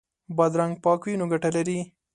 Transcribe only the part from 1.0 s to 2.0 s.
وي نو ګټه لري.